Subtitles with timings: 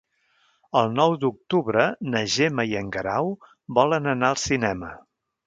[0.79, 1.83] El nou d'octubre
[2.15, 3.31] na Gemma i en Guerau
[3.81, 4.93] volen anar al cinema.